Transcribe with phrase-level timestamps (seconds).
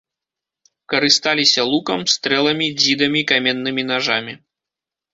[0.93, 4.33] Карысталіся лукам, стрэламі, дзідамі, каменнымі нажамі.